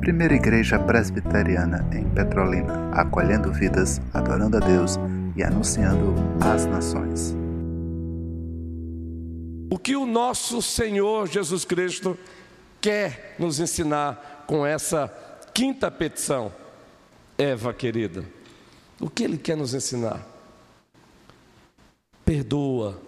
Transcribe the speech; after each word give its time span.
Primeira 0.00 0.34
Igreja 0.34 0.78
Presbiteriana 0.78 1.84
em 1.92 2.08
Petrolina, 2.08 2.90
acolhendo 2.92 3.52
vidas, 3.52 4.00
adorando 4.14 4.56
a 4.56 4.60
Deus 4.60 4.96
e 5.34 5.42
anunciando 5.42 6.14
às 6.40 6.64
nações. 6.64 7.34
O 9.68 9.76
que 9.78 9.96
o 9.96 10.06
nosso 10.06 10.62
Senhor 10.62 11.26
Jesus 11.26 11.64
Cristo 11.64 12.16
quer 12.80 13.34
nos 13.38 13.58
ensinar 13.58 14.44
com 14.46 14.64
essa 14.64 15.12
quinta 15.52 15.90
petição? 15.90 16.52
Eva 17.36 17.74
querida, 17.74 18.24
o 19.00 19.10
que 19.10 19.24
ele 19.24 19.36
quer 19.36 19.56
nos 19.56 19.74
ensinar? 19.74 20.24
Perdoa 22.24 22.98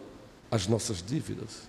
as 0.50 0.66
nossas 0.66 1.00
dívidas. 1.00 1.68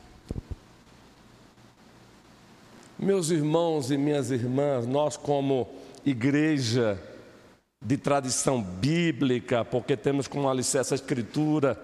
Meus 3.01 3.29
irmãos 3.29 3.91
e 3.91 3.97
minhas 3.97 4.29
irmãs, 4.29 4.85
nós, 4.85 5.15
como 5.15 5.69
igreja 6.05 7.01
de 7.81 7.95
tradição 7.95 8.61
bíblica, 8.61 9.63
porque 9.63 9.95
temos 9.95 10.27
como 10.27 10.49
alicerce 10.49 10.93
a 10.93 10.95
Escritura, 10.95 11.81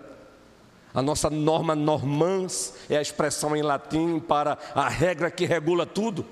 a 0.94 1.02
nossa 1.02 1.30
norma 1.30 1.74
normans 1.74 2.74
é 2.90 2.98
a 2.98 3.02
expressão 3.02 3.56
em 3.56 3.62
latim 3.62 4.20
para 4.20 4.58
a 4.76 4.90
regra 4.90 5.32
que 5.32 5.46
regula 5.46 5.86
tudo. 5.86 6.26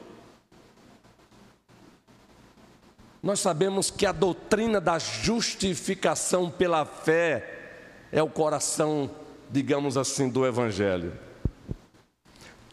Nós 3.22 3.40
sabemos 3.40 3.90
que 3.90 4.06
a 4.06 4.12
doutrina 4.12 4.82
da 4.82 5.00
justificação 5.00 6.52
pela 6.52 6.84
fé 6.84 7.78
é 8.12 8.22
o 8.22 8.28
coração, 8.28 9.10
digamos 9.50 9.96
assim, 9.96 10.28
do 10.28 10.46
Evangelho. 10.46 11.14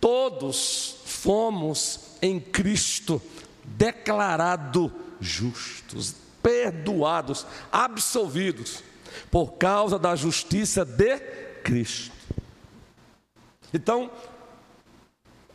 Todos 0.01 1.00
fomos 1.23 2.01
em 2.23 2.41
Cristo 2.41 3.21
declarados 3.65 4.91
justos, 5.21 6.15
perdoados, 6.43 7.47
absolvidos, 7.71 8.83
por 9.31 9.53
causa 9.53 9.99
da 9.99 10.17
justiça 10.17 10.83
de 10.85 11.19
Cristo. 11.63 12.13
Então, 13.73 14.11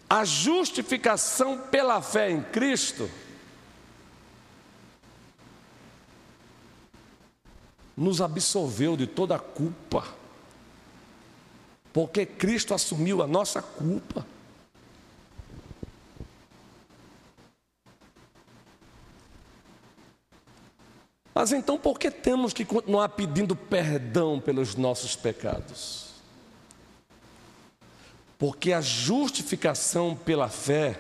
a 0.07 0.23
justificação 0.23 1.57
pela 1.57 1.99
fé 1.99 2.29
em 2.29 2.43
Cristo 2.43 3.09
nos 7.97 8.21
absolveu 8.21 8.95
de 8.95 9.07
toda 9.07 9.35
a 9.35 9.39
culpa, 9.39 10.05
porque 11.91 12.23
Cristo 12.23 12.73
assumiu 12.73 13.23
a 13.23 13.27
nossa 13.27 13.63
culpa. 13.63 14.34
Mas 21.35 21.51
então 21.51 21.77
por 21.77 21.99
que 21.99 22.09
temos 22.09 22.53
que 22.53 22.63
continuar 22.63 23.09
pedindo 23.09 23.57
perdão 23.57 24.39
pelos 24.39 24.75
nossos 24.75 25.17
pecados? 25.17 26.13
Porque 28.39 28.71
a 28.71 28.79
justificação 28.79 30.15
pela 30.15 30.47
fé 30.47 30.97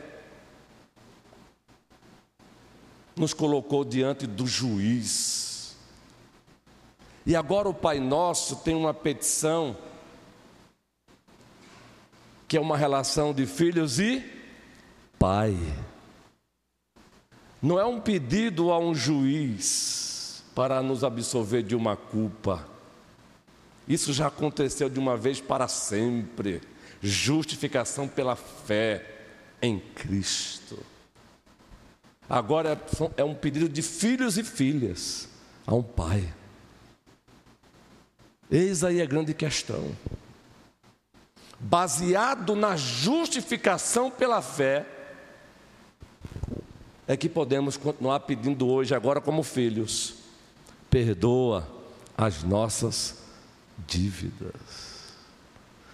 nos 3.15 3.33
colocou 3.33 3.85
diante 3.85 4.27
do 4.27 4.45
juiz. 4.45 5.77
E 7.25 7.33
agora 7.33 7.69
o 7.69 7.73
Pai 7.73 8.01
Nosso 8.01 8.57
tem 8.57 8.75
uma 8.75 8.93
petição 8.93 9.77
que 12.45 12.57
é 12.57 12.61
uma 12.61 12.75
relação 12.75 13.33
de 13.33 13.45
filhos 13.45 13.99
e 13.99 14.21
pai. 15.17 15.55
Não 17.61 17.79
é 17.79 17.85
um 17.85 18.01
pedido 18.01 18.69
a 18.69 18.77
um 18.77 18.93
juiz 18.93 20.04
para 20.55 20.81
nos 20.81 21.03
absolver 21.03 21.61
de 21.61 21.75
uma 21.75 21.97
culpa. 21.97 22.65
Isso 23.85 24.13
já 24.13 24.27
aconteceu 24.27 24.89
de 24.89 24.97
uma 24.97 25.17
vez 25.17 25.41
para 25.41 25.67
sempre. 25.67 26.61
Justificação 27.01 28.07
pela 28.07 28.37
fé 28.37 29.05
em 29.61 29.77
Cristo. 29.77 30.79
Agora 32.27 32.81
é 33.17 33.23
um 33.23 33.35
pedido 33.35 33.67
de 33.67 33.81
filhos 33.81 34.37
e 34.37 34.43
filhas 34.43 35.27
a 35.67 35.75
um 35.75 35.83
pai. 35.83 36.33
Eis 38.49 38.83
aí 38.83 39.01
a 39.01 39.05
grande 39.05 39.33
questão. 39.33 39.91
Baseado 41.59 42.55
na 42.55 42.75
justificação 42.75 44.09
pela 44.09 44.41
fé, 44.41 44.85
é 47.07 47.15
que 47.15 47.29
podemos 47.29 47.77
continuar 47.77 48.21
pedindo 48.21 48.67
hoje, 48.67 48.95
agora, 48.95 49.21
como 49.21 49.43
filhos 49.43 50.24
perdoa 50.95 51.67
as 52.17 52.41
nossas 52.41 53.17
dívidas. 53.85 54.53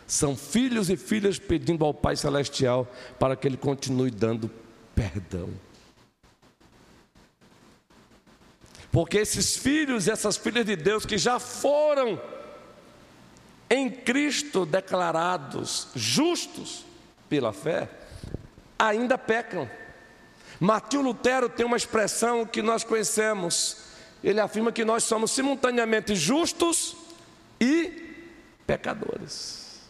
São 0.06 0.38
filhos 0.38 0.92
e 0.92 0.96
filhas 0.96 1.40
pedindo 1.40 1.84
ao 1.84 1.92
Pai 1.92 2.16
Celestial 2.16 2.88
para 3.18 3.36
que 3.36 3.48
Ele 3.48 3.58
continue 3.58 4.12
dando 4.12 4.48
perdão. 4.94 5.50
Porque 8.92 9.18
esses 9.18 9.58
filhos 9.58 10.06
e 10.06 10.12
essas 10.12 10.38
filhas 10.38 10.68
de 10.68 10.76
Deus 10.76 11.04
que 11.04 11.18
já 11.18 11.40
foram 11.40 12.22
em 13.72 13.90
Cristo 13.90 14.68
declarados 14.68 15.88
justos 15.96 16.86
pela 17.28 17.52
fé, 17.52 17.90
ainda 18.78 19.18
pecam. 19.18 19.68
Martinho 20.60 21.02
Lutero 21.02 21.50
tem 21.50 21.66
uma 21.66 21.78
expressão 21.78 22.46
que 22.46 22.62
nós 22.62 22.84
conhecemos, 22.84 23.90
ele 24.24 24.40
afirma 24.40 24.72
que 24.72 24.86
nós 24.86 25.04
somos 25.04 25.32
simultaneamente 25.32 26.16
justos 26.16 26.96
e 27.60 28.16
pecadores. 28.68 29.82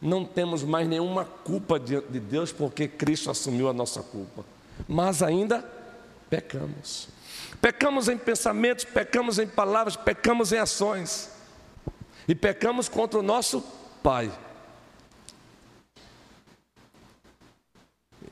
Não 0.00 0.24
temos 0.24 0.62
mais 0.62 0.86
nenhuma 0.86 1.24
culpa 1.24 1.80
diante 1.80 2.08
de 2.08 2.20
Deus 2.20 2.52
porque 2.52 2.86
Cristo 2.86 3.30
assumiu 3.30 3.68
a 3.68 3.72
nossa 3.72 4.02
culpa, 4.02 4.44
mas 4.86 5.22
ainda 5.22 5.64
pecamos. 6.28 7.08
Pecamos 7.60 8.08
em 8.08 8.18
pensamentos, 8.18 8.84
pecamos 8.84 9.38
em 9.38 9.46
palavras, 9.46 9.96
pecamos 9.96 10.52
em 10.52 10.58
ações 10.58 11.30
e 12.28 12.34
pecamos 12.34 12.88
contra 12.88 13.18
o 13.18 13.22
nosso 13.22 13.64
Pai. 14.02 14.30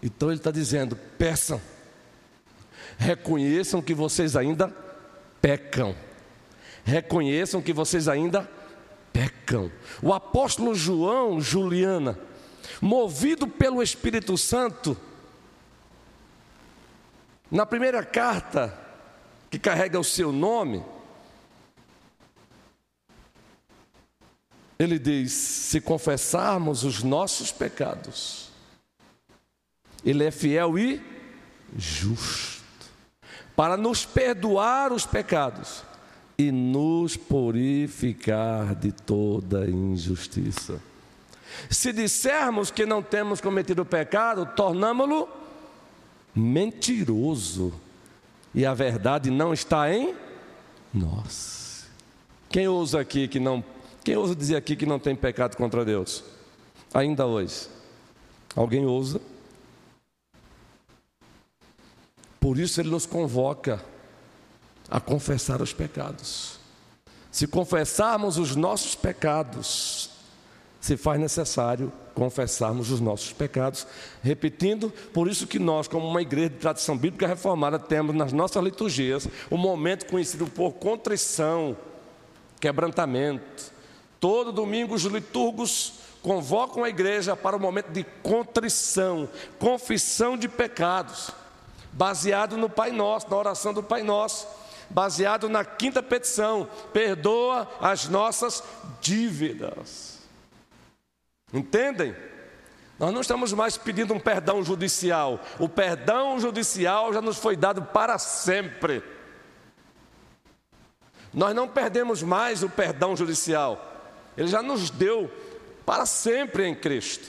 Então 0.02 0.28
ele 0.28 0.38
está 0.38 0.50
dizendo: 0.50 0.94
peçam, 1.18 1.60
reconheçam 2.98 3.80
que 3.80 3.94
vocês 3.94 4.36
ainda 4.36 4.83
pecam. 5.44 5.94
Reconheçam 6.84 7.60
que 7.60 7.74
vocês 7.74 8.08
ainda 8.08 8.50
pecam. 9.12 9.70
O 10.00 10.14
apóstolo 10.14 10.74
João, 10.74 11.38
Juliana, 11.38 12.18
movido 12.80 13.46
pelo 13.46 13.82
Espírito 13.82 14.38
Santo, 14.38 14.96
na 17.50 17.66
primeira 17.66 18.02
carta 18.02 18.74
que 19.50 19.58
carrega 19.58 20.00
o 20.00 20.04
seu 20.04 20.32
nome, 20.32 20.82
ele 24.78 24.98
diz: 24.98 25.30
se 25.32 25.78
confessarmos 25.78 26.84
os 26.84 27.02
nossos 27.02 27.52
pecados, 27.52 28.48
Ele 30.02 30.24
é 30.24 30.30
fiel 30.30 30.78
e 30.78 31.02
justo 31.76 32.53
para 33.56 33.76
nos 33.76 34.04
perdoar 34.04 34.92
os 34.92 35.06
pecados 35.06 35.82
e 36.36 36.50
nos 36.50 37.16
purificar 37.16 38.74
de 38.74 38.90
toda 38.90 39.68
injustiça. 39.70 40.80
Se 41.70 41.92
dissermos 41.92 42.70
que 42.70 42.84
não 42.84 43.02
temos 43.02 43.40
cometido 43.40 43.84
pecado, 43.84 44.46
tornamos-lo 44.56 45.28
mentiroso, 46.34 47.72
e 48.52 48.66
a 48.66 48.74
verdade 48.74 49.30
não 49.30 49.52
está 49.52 49.92
em 49.92 50.14
nós. 50.92 51.86
Quem 52.48 52.68
ousa 52.68 53.00
aqui 53.00 53.28
que 53.28 53.40
não, 53.40 53.62
quem 54.02 54.16
ousa 54.16 54.34
dizer 54.34 54.56
aqui 54.56 54.76
que 54.76 54.86
não 54.86 54.98
tem 54.98 55.14
pecado 55.14 55.56
contra 55.56 55.84
Deus? 55.84 56.24
Ainda 56.92 57.26
hoje. 57.26 57.68
Alguém 58.54 58.84
ousa? 58.86 59.20
Por 62.44 62.58
isso 62.58 62.78
ele 62.78 62.90
nos 62.90 63.06
convoca 63.06 63.82
a 64.90 65.00
confessar 65.00 65.62
os 65.62 65.72
pecados. 65.72 66.58
Se 67.30 67.46
confessarmos 67.46 68.36
os 68.36 68.54
nossos 68.54 68.94
pecados, 68.94 70.10
se 70.78 70.94
faz 70.98 71.18
necessário 71.18 71.90
confessarmos 72.14 72.90
os 72.90 73.00
nossos 73.00 73.32
pecados, 73.32 73.86
repetindo, 74.22 74.92
por 75.14 75.26
isso 75.26 75.46
que 75.46 75.58
nós, 75.58 75.88
como 75.88 76.06
uma 76.06 76.20
igreja 76.20 76.50
de 76.50 76.56
tradição 76.56 76.98
bíblica 76.98 77.26
reformada, 77.26 77.78
temos 77.78 78.14
nas 78.14 78.30
nossas 78.30 78.62
liturgias 78.62 79.26
o 79.48 79.54
um 79.54 79.56
momento 79.56 80.04
conhecido 80.04 80.46
por 80.46 80.72
contrição, 80.72 81.74
quebrantamento. 82.60 83.72
Todo 84.20 84.52
domingo 84.52 84.94
os 84.94 85.04
liturgos 85.04 85.94
convocam 86.20 86.84
a 86.84 86.90
igreja 86.90 87.34
para 87.34 87.56
o 87.56 87.60
momento 87.60 87.88
de 87.88 88.04
contrição, 88.22 89.30
confissão 89.58 90.36
de 90.36 90.46
pecados, 90.46 91.32
baseado 91.94 92.56
no 92.56 92.68
Pai 92.68 92.90
Nosso, 92.90 93.30
na 93.30 93.36
oração 93.36 93.72
do 93.72 93.82
Pai 93.82 94.02
Nosso, 94.02 94.46
baseado 94.90 95.48
na 95.48 95.64
quinta 95.64 96.02
petição: 96.02 96.68
perdoa 96.92 97.68
as 97.80 98.08
nossas 98.08 98.62
dívidas. 99.00 100.18
Entendem? 101.52 102.14
Nós 102.98 103.12
não 103.12 103.20
estamos 103.20 103.52
mais 103.52 103.76
pedindo 103.76 104.14
um 104.14 104.20
perdão 104.20 104.62
judicial. 104.62 105.40
O 105.58 105.68
perdão 105.68 106.38
judicial 106.38 107.12
já 107.12 107.20
nos 107.20 107.38
foi 107.38 107.56
dado 107.56 107.82
para 107.82 108.18
sempre. 108.18 109.02
Nós 111.32 111.54
não 111.54 111.66
perdemos 111.66 112.22
mais 112.22 112.62
o 112.62 112.68
perdão 112.68 113.16
judicial. 113.16 113.92
Ele 114.36 114.46
já 114.46 114.62
nos 114.62 114.90
deu 114.90 115.30
para 115.84 116.06
sempre 116.06 116.66
em 116.66 116.74
Cristo. 116.74 117.28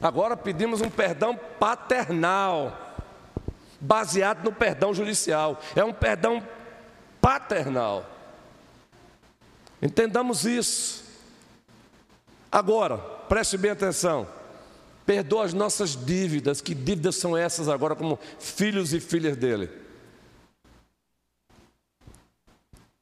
Agora 0.00 0.36
pedimos 0.36 0.80
um 0.80 0.90
perdão 0.90 1.38
paternal, 1.58 2.91
baseado 3.82 4.44
no 4.44 4.52
perdão 4.52 4.94
judicial. 4.94 5.60
É 5.74 5.84
um 5.84 5.92
perdão 5.92 6.46
paternal. 7.20 8.08
Entendamos 9.82 10.46
isso. 10.46 11.02
Agora, 12.50 12.96
preste 13.28 13.58
bem 13.58 13.72
atenção. 13.72 14.28
Perdoa 15.04 15.44
as 15.44 15.52
nossas 15.52 15.96
dívidas. 15.96 16.60
Que 16.60 16.74
dívidas 16.74 17.16
são 17.16 17.36
essas 17.36 17.68
agora, 17.68 17.96
como 17.96 18.18
filhos 18.38 18.94
e 18.94 19.00
filhas 19.00 19.36
dele? 19.36 19.68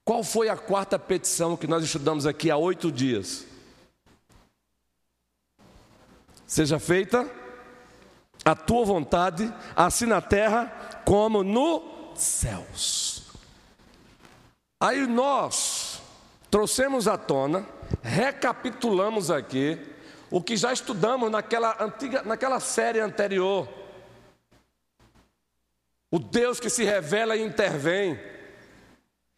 Qual 0.02 0.24
foi 0.24 0.48
a 0.48 0.56
quarta 0.56 0.98
petição 0.98 1.56
que 1.56 1.66
nós 1.66 1.84
estudamos 1.84 2.26
aqui 2.26 2.50
há 2.50 2.56
oito 2.56 2.90
dias? 2.90 3.44
Seja 6.46 6.80
feita 6.80 7.30
a 8.44 8.54
tua 8.54 8.84
vontade, 8.84 9.52
assim 9.76 10.06
na 10.06 10.20
terra 10.20 10.72
como 11.04 11.42
nos 11.42 11.82
céus. 12.14 13.22
Aí 14.80 15.06
nós 15.06 16.00
trouxemos 16.50 17.06
à 17.06 17.18
tona, 17.18 17.66
recapitulamos 18.02 19.30
aqui 19.30 19.78
o 20.30 20.40
que 20.40 20.56
já 20.56 20.72
estudamos 20.72 21.30
naquela 21.30 21.76
antiga, 21.82 22.22
naquela 22.22 22.60
série 22.60 23.00
anterior. 23.00 23.68
O 26.10 26.18
Deus 26.18 26.58
que 26.58 26.70
se 26.70 26.84
revela 26.84 27.36
e 27.36 27.42
intervém. 27.42 28.18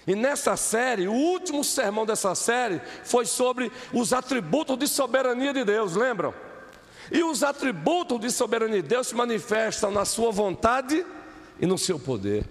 E 0.06 0.14
nessa 0.14 0.56
série, 0.56 1.06
o 1.06 1.12
último 1.12 1.62
sermão 1.62 2.04
dessa 2.04 2.34
série 2.34 2.80
foi 3.04 3.24
sobre 3.24 3.70
os 3.92 4.12
atributos 4.12 4.78
de 4.78 4.88
soberania 4.88 5.52
de 5.52 5.64
Deus, 5.64 5.94
lembram? 5.94 6.34
E 7.12 7.22
os 7.22 7.42
atributos 7.42 8.18
de 8.18 8.30
soberania 8.30 8.80
de 8.80 8.88
Deus 8.88 9.08
se 9.08 9.14
manifestam 9.14 9.90
na 9.90 10.06
sua 10.06 10.32
vontade 10.32 11.04
e 11.60 11.66
no 11.66 11.76
seu 11.76 11.98
poder. 11.98 12.48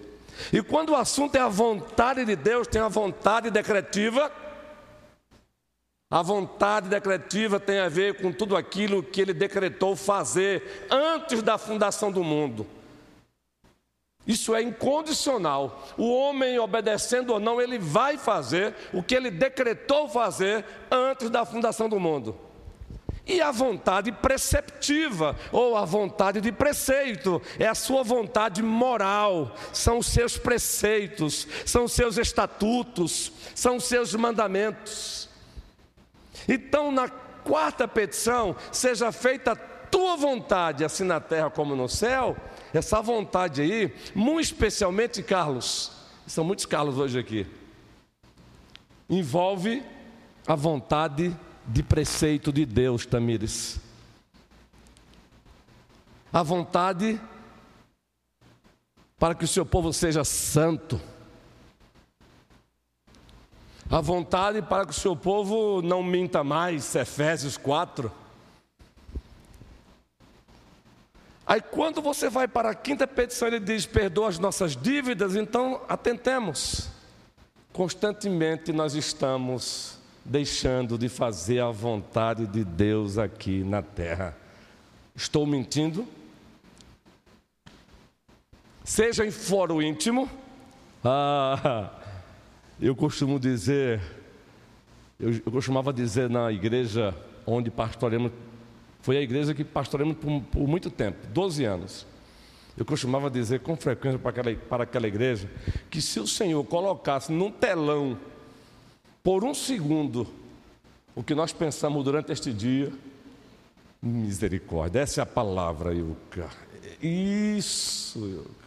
E 0.53 0.61
quando 0.61 0.89
o 0.89 0.95
assunto 0.95 1.35
é 1.35 1.39
a 1.39 1.47
vontade 1.47 2.23
de 2.23 2.35
Deus, 2.35 2.67
tem 2.67 2.79
a 2.79 2.87
vontade 2.87 3.49
decretiva. 3.49 4.31
A 6.11 6.21
vontade 6.21 6.89
decretiva 6.89 7.59
tem 7.59 7.79
a 7.79 7.89
ver 7.89 8.21
com 8.21 8.31
tudo 8.31 8.55
aquilo 8.55 9.01
que 9.01 9.19
ele 9.19 9.33
decretou 9.33 9.95
fazer 9.95 10.85
antes 10.91 11.41
da 11.41 11.57
fundação 11.57 12.11
do 12.11 12.23
mundo. 12.23 12.67
Isso 14.27 14.53
é 14.53 14.61
incondicional. 14.61 15.87
O 15.97 16.13
homem, 16.13 16.59
obedecendo 16.59 17.33
ou 17.33 17.39
não, 17.39 17.59
ele 17.59 17.79
vai 17.79 18.15
fazer 18.15 18.75
o 18.93 19.01
que 19.01 19.15
ele 19.15 19.31
decretou 19.31 20.07
fazer 20.07 20.63
antes 20.91 21.31
da 21.31 21.43
fundação 21.45 21.89
do 21.89 21.99
mundo. 21.99 22.37
E 23.25 23.39
a 23.39 23.51
vontade 23.51 24.11
preceptiva, 24.11 25.35
ou 25.51 25.77
a 25.77 25.85
vontade 25.85 26.41
de 26.41 26.51
preceito, 26.51 27.41
é 27.59 27.67
a 27.67 27.75
sua 27.75 28.03
vontade 28.03 28.63
moral, 28.63 29.55
são 29.71 29.99
os 29.99 30.07
seus 30.07 30.37
preceitos, 30.37 31.47
são 31.65 31.85
os 31.85 31.93
seus 31.93 32.17
estatutos, 32.17 33.31
são 33.53 33.77
os 33.77 33.83
seus 33.83 34.15
mandamentos. 34.15 35.29
Então, 36.47 36.91
na 36.91 37.07
quarta 37.09 37.87
petição, 37.87 38.55
seja 38.71 39.11
feita 39.11 39.51
a 39.51 39.55
tua 39.55 40.15
vontade, 40.15 40.83
assim 40.83 41.03
na 41.03 41.19
terra 41.19 41.49
como 41.49 41.75
no 41.75 41.87
céu, 41.87 42.35
essa 42.73 43.01
vontade 43.01 43.61
aí, 43.61 43.93
muito 44.15 44.45
especialmente, 44.45 45.21
Carlos, 45.21 45.91
são 46.25 46.43
muitos 46.43 46.65
Carlos 46.65 46.97
hoje 46.97 47.19
aqui, 47.19 47.45
envolve 49.09 49.83
a 50.47 50.55
vontade 50.55 51.37
de 51.71 51.81
preceito 51.81 52.51
de 52.51 52.65
Deus, 52.65 53.05
Tamires. 53.05 53.79
A 56.31 56.43
vontade 56.43 57.19
para 59.17 59.33
que 59.33 59.45
o 59.45 59.47
seu 59.47 59.65
povo 59.65 59.93
seja 59.93 60.23
santo. 60.25 60.99
A 63.89 64.01
vontade 64.01 64.61
para 64.61 64.85
que 64.85 64.91
o 64.91 64.95
seu 64.95 65.15
povo 65.15 65.81
não 65.81 66.03
minta 66.03 66.43
mais, 66.43 66.93
Efésios 66.95 67.55
4. 67.57 68.11
Aí 71.45 71.61
quando 71.61 72.01
você 72.01 72.29
vai 72.29 72.47
para 72.47 72.71
a 72.71 72.75
quinta 72.75 73.07
petição, 73.07 73.47
ele 73.47 73.59
diz: 73.59 73.85
perdoa 73.85 74.29
as 74.29 74.39
nossas 74.39 74.75
dívidas, 74.75 75.35
então 75.35 75.81
atentemos. 75.87 76.89
Constantemente 77.71 78.73
nós 78.73 78.93
estamos 78.93 80.00
deixando 80.23 80.97
de 80.97 81.09
fazer 81.09 81.59
a 81.59 81.71
vontade 81.71 82.45
de 82.47 82.63
Deus 82.63 83.17
aqui 83.17 83.63
na 83.63 83.81
terra. 83.81 84.37
Estou 85.15 85.45
mentindo? 85.45 86.07
Seja 88.83 89.25
em 89.25 89.31
foro 89.31 89.81
íntimo. 89.81 90.29
Ah, 91.03 91.89
eu 92.79 92.95
costumo 92.95 93.39
dizer, 93.39 94.01
eu, 95.19 95.31
eu 95.33 95.51
costumava 95.51 95.91
dizer 95.91 96.29
na 96.29 96.51
igreja 96.51 97.15
onde 97.45 97.71
pastoremos, 97.71 98.31
foi 99.01 99.17
a 99.17 99.21
igreja 99.21 99.53
que 99.53 99.63
pastoremos 99.63 100.15
por, 100.17 100.41
por 100.43 100.67
muito 100.67 100.89
tempo 100.89 101.27
12 101.27 101.65
anos. 101.65 102.07
Eu 102.77 102.85
costumava 102.85 103.29
dizer 103.29 103.59
com 103.59 103.75
frequência 103.75 104.17
para 104.17 104.29
aquela, 104.29 104.55
para 104.55 104.83
aquela 104.83 105.07
igreja 105.07 105.49
que 105.89 106.01
se 106.01 106.19
o 106.19 106.27
Senhor 106.27 106.63
colocasse 106.63 107.31
num 107.31 107.51
telão 107.51 108.17
por 109.23 109.43
um 109.43 109.53
segundo 109.53 110.27
o 111.15 111.23
que 111.23 111.35
nós 111.35 111.51
pensamos 111.53 112.03
durante 112.03 112.31
este 112.31 112.51
dia. 112.53 112.91
Misericórdia, 114.01 115.01
essa 115.01 115.21
é 115.21 115.23
a 115.23 115.25
palavra, 115.25 115.93
Ilka. 115.93 116.49
Isso, 117.01 118.19
Ilka. 118.19 118.61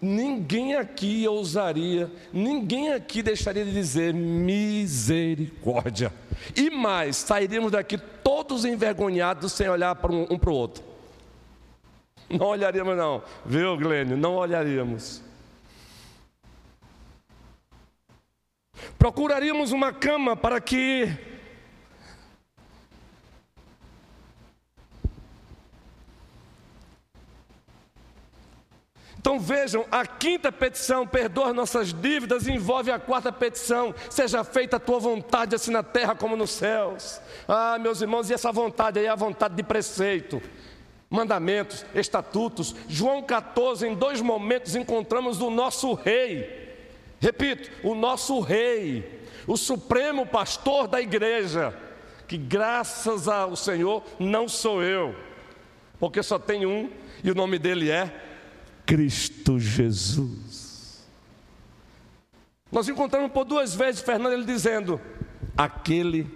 Ninguém 0.00 0.76
aqui 0.76 1.26
ousaria, 1.26 2.08
ninguém 2.32 2.92
aqui 2.92 3.20
deixaria 3.20 3.64
de 3.64 3.72
dizer 3.72 4.14
misericórdia. 4.14 6.12
E 6.54 6.70
mais, 6.70 7.16
sairíamos 7.16 7.72
daqui 7.72 7.98
todos 7.98 8.64
envergonhados 8.64 9.52
sem 9.52 9.68
olhar 9.68 9.96
para 9.96 10.12
um, 10.12 10.24
um 10.30 10.38
para 10.38 10.50
o 10.50 10.54
outro. 10.54 10.84
Não 12.30 12.46
olharíamos, 12.46 12.96
não, 12.96 13.20
viu, 13.44 13.76
Glênio? 13.76 14.16
Não 14.16 14.36
olharíamos. 14.36 15.20
Procuraríamos 19.06 19.70
uma 19.70 19.92
cama 19.92 20.34
para 20.34 20.60
que 20.60 21.08
Então 29.16 29.38
vejam, 29.38 29.86
a 29.92 30.04
quinta 30.04 30.50
petição, 30.50 31.06
perdoa 31.06 31.52
nossas 31.52 31.92
dívidas, 31.92 32.48
envolve 32.48 32.90
a 32.90 32.98
quarta 32.98 33.30
petição, 33.30 33.94
seja 34.10 34.42
feita 34.42 34.74
a 34.74 34.80
tua 34.80 34.98
vontade, 34.98 35.54
assim 35.54 35.70
na 35.70 35.84
terra 35.84 36.16
como 36.16 36.36
nos 36.36 36.50
céus. 36.50 37.20
Ah, 37.46 37.78
meus 37.78 38.00
irmãos, 38.00 38.28
e 38.28 38.34
essa 38.34 38.50
vontade 38.50 38.98
aí 38.98 39.06
é 39.06 39.08
a 39.08 39.14
vontade 39.14 39.54
de 39.54 39.62
preceito, 39.62 40.42
mandamentos, 41.08 41.86
estatutos. 41.94 42.74
João 42.88 43.22
14, 43.22 43.86
em 43.86 43.94
dois 43.94 44.20
momentos, 44.20 44.74
encontramos 44.74 45.40
o 45.40 45.48
nosso 45.48 45.94
rei 45.94 46.65
Repito, 47.20 47.70
o 47.86 47.94
nosso 47.94 48.40
rei, 48.40 49.22
o 49.46 49.56
supremo 49.56 50.26
pastor 50.26 50.86
da 50.86 51.00
igreja, 51.00 51.76
que 52.28 52.36
graças 52.36 53.28
ao 53.28 53.56
Senhor 53.56 54.02
não 54.18 54.48
sou 54.48 54.82
eu, 54.82 55.14
porque 55.98 56.22
só 56.22 56.38
tem 56.38 56.66
um 56.66 56.90
e 57.22 57.30
o 57.30 57.34
nome 57.34 57.58
dele 57.58 57.90
é 57.90 58.14
Cristo 58.84 59.58
Jesus. 59.58 61.06
Nós 62.70 62.88
encontramos 62.88 63.32
por 63.32 63.44
duas 63.44 63.74
vezes 63.74 64.00
Fernando 64.00 64.32
ele 64.34 64.44
dizendo: 64.44 65.00
Aquele 65.56 66.28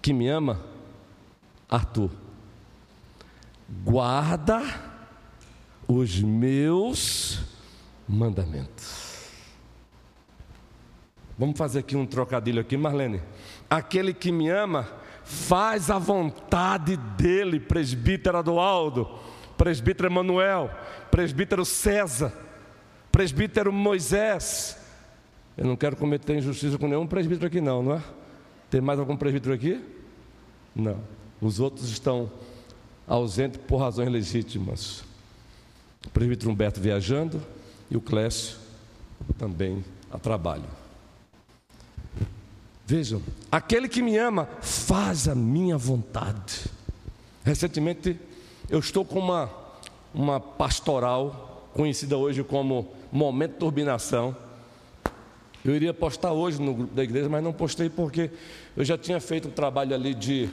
que 0.00 0.12
me 0.12 0.28
ama, 0.28 0.64
Arthur, 1.68 2.10
guarda 3.84 4.62
os 5.86 6.20
meus 6.20 7.40
mandamentos. 8.08 9.05
Vamos 11.38 11.58
fazer 11.58 11.80
aqui 11.80 11.94
um 11.96 12.06
trocadilho 12.06 12.60
aqui, 12.60 12.76
Marlene. 12.76 13.20
Aquele 13.68 14.14
que 14.14 14.32
me 14.32 14.48
ama 14.48 14.88
faz 15.22 15.90
a 15.90 15.98
vontade 15.98 16.96
dele, 16.96 17.60
presbítero 17.60 18.38
Adualdo, 18.38 19.08
presbítero 19.56 20.08
Emanuel, 20.08 20.70
presbítero 21.10 21.64
César, 21.64 22.32
presbítero 23.12 23.72
Moisés. 23.72 24.78
Eu 25.58 25.66
não 25.66 25.76
quero 25.76 25.96
cometer 25.96 26.36
injustiça 26.36 26.78
com 26.78 26.88
nenhum 26.88 27.06
presbítero 27.06 27.46
aqui, 27.46 27.60
não, 27.60 27.82
não 27.82 27.94
é? 27.94 28.02
Tem 28.70 28.80
mais 28.80 28.98
algum 28.98 29.16
presbítero 29.16 29.54
aqui? 29.54 29.82
Não. 30.74 31.00
Os 31.40 31.60
outros 31.60 31.88
estão 31.90 32.30
ausentes 33.06 33.60
por 33.66 33.78
razões 33.78 34.10
legítimas. 34.10 35.04
O 36.06 36.10
presbítero 36.10 36.50
Humberto 36.50 36.80
viajando 36.80 37.42
e 37.90 37.96
o 37.96 38.00
Clécio 38.00 38.58
também 39.38 39.84
a 40.10 40.18
trabalho. 40.18 40.85
Vejam, 42.86 43.20
aquele 43.50 43.88
que 43.88 44.00
me 44.00 44.16
ama 44.16 44.48
faz 44.60 45.26
a 45.26 45.34
minha 45.34 45.76
vontade. 45.76 46.66
Recentemente 47.44 48.16
eu 48.70 48.78
estou 48.78 49.04
com 49.04 49.18
uma, 49.18 49.50
uma 50.14 50.38
pastoral 50.38 51.68
conhecida 51.74 52.16
hoje 52.16 52.44
como 52.44 52.88
Momento 53.10 53.56
Turbinação. 53.58 54.36
Eu 55.64 55.74
iria 55.74 55.92
postar 55.92 56.32
hoje 56.32 56.62
no 56.62 56.74
grupo 56.74 56.94
da 56.94 57.02
igreja, 57.02 57.28
mas 57.28 57.42
não 57.42 57.52
postei 57.52 57.90
porque 57.90 58.30
eu 58.76 58.84
já 58.84 58.96
tinha 58.96 59.20
feito 59.20 59.48
um 59.48 59.50
trabalho 59.50 59.92
ali 59.92 60.14
de 60.14 60.48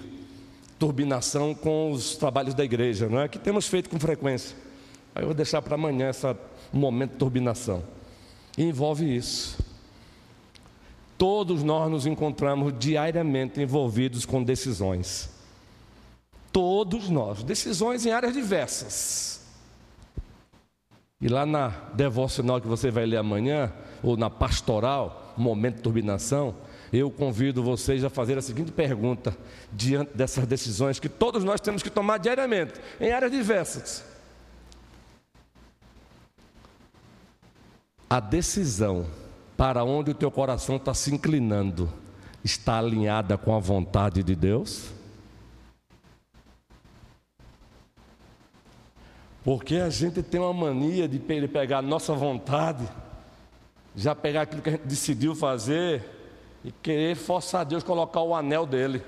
turbinação 0.79 1.53
com 1.53 1.91
os 1.91 2.15
trabalhos 2.15 2.55
da 2.55 2.63
igreja, 2.63 3.07
não 3.07 3.19
é? 3.19 3.27
Que 3.27 3.37
temos 3.37 3.67
feito 3.67 3.91
com 3.91 3.99
frequência. 3.99 4.57
Aí 5.13 5.21
eu 5.21 5.27
vou 5.27 5.35
deixar 5.35 5.61
para 5.61 5.75
amanhã 5.75 6.09
esse 6.09 6.35
momento 6.71 7.11
de 7.11 7.17
turbinação. 7.17 7.83
E 8.57 8.63
envolve 8.63 9.15
isso. 9.15 9.55
Todos 11.23 11.63
nós 11.63 11.89
nos 11.89 12.05
encontramos 12.05 12.73
diariamente 12.77 13.61
envolvidos 13.61 14.25
com 14.25 14.43
decisões. 14.43 15.29
Todos 16.51 17.09
nós, 17.09 17.43
decisões 17.43 18.05
em 18.05 18.11
áreas 18.11 18.33
diversas. 18.33 19.41
E 21.21 21.29
lá 21.29 21.45
na 21.45 21.69
devocional 21.93 22.59
que 22.59 22.67
você 22.67 22.91
vai 22.91 23.05
ler 23.05 23.15
amanhã, 23.15 23.71
ou 24.03 24.17
na 24.17 24.29
pastoral, 24.29 25.33
momento 25.37 25.77
de 25.77 25.83
turbinação, 25.83 26.55
eu 26.91 27.09
convido 27.09 27.63
vocês 27.63 28.03
a 28.03 28.09
fazer 28.09 28.37
a 28.37 28.41
seguinte 28.41 28.73
pergunta 28.73 29.33
diante 29.71 30.11
dessas 30.17 30.45
decisões 30.45 30.99
que 30.99 31.07
todos 31.07 31.41
nós 31.41 31.61
temos 31.61 31.81
que 31.81 31.89
tomar 31.89 32.17
diariamente, 32.17 32.73
em 32.99 33.13
áreas 33.13 33.31
diversas. 33.31 34.03
A 38.09 38.19
decisão 38.19 39.05
para 39.55 39.83
onde 39.83 40.11
o 40.11 40.15
teu 40.15 40.31
coração 40.31 40.77
está 40.77 40.93
se 40.93 41.13
inclinando 41.13 41.89
está 42.43 42.77
alinhada 42.77 43.37
com 43.37 43.55
a 43.55 43.59
vontade 43.59 44.21
de 44.21 44.35
Deus? 44.35 44.91
Porque 49.43 49.75
a 49.75 49.89
gente 49.89 50.23
tem 50.23 50.39
uma 50.39 50.53
mania 50.53 51.07
de 51.07 51.19
pegar 51.19 51.79
a 51.79 51.81
nossa 51.81 52.13
vontade, 52.13 52.87
já 53.95 54.15
pegar 54.15 54.43
aquilo 54.43 54.61
que 54.61 54.69
a 54.69 54.71
gente 54.73 54.85
decidiu 54.85 55.35
fazer 55.35 56.03
e 56.63 56.71
querer 56.71 57.15
forçar 57.15 57.65
Deus 57.65 57.83
a 57.83 57.85
colocar 57.85 58.21
o 58.21 58.33
anel 58.33 58.65
dele. 58.65 59.03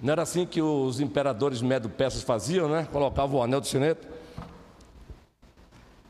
Não 0.00 0.12
era 0.12 0.22
assim 0.22 0.46
que 0.46 0.60
os 0.60 1.00
imperadores 1.00 1.60
medo-persas 1.62 2.22
faziam, 2.22 2.68
né? 2.68 2.88
Colocavam 2.90 3.40
o 3.40 3.42
anel 3.42 3.60
do 3.60 3.66
sineto. 3.66 4.08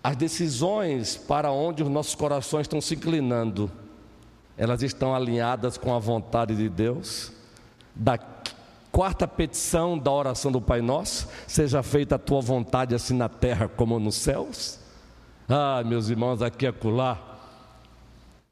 As 0.03 0.17
decisões 0.17 1.17
para 1.17 1.53
onde 1.53 1.83
os 1.83 1.89
nossos 1.89 2.15
corações 2.15 2.63
estão 2.63 2.81
se 2.81 2.95
inclinando, 2.95 3.71
elas 4.57 4.83
estão 4.83 5.15
alinhadas 5.15 5.79
com 5.79 5.95
a 5.95 5.99
vontade 5.99 6.57
de 6.57 6.69
Deus. 6.69 7.31
Da 7.95 8.19
quarta 8.91 9.29
petição 9.29 9.97
da 9.97 10.11
oração 10.11 10.51
do 10.51 10.61
Pai 10.61 10.81
Nosso, 10.81 11.29
seja 11.47 11.83
feita 11.83 12.17
a 12.17 12.19
tua 12.19 12.41
vontade 12.41 12.95
assim 12.95 13.15
na 13.15 13.29
terra 13.29 13.69
como 13.69 14.01
nos 14.01 14.17
céus. 14.17 14.81
Ah, 15.49 15.83
meus 15.85 16.09
irmãos, 16.09 16.43
aqui 16.43 16.65
e 16.65 16.69
acolá, 16.69 17.21